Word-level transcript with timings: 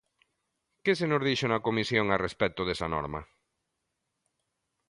¿Que 0.83 0.93
se 0.99 1.05
nos 1.09 1.25
dixo 1.27 1.45
na 1.49 1.63
comisión 1.67 2.05
a 2.09 2.17
respecto 2.25 2.61
desa 2.63 2.91
norma? 2.95 3.21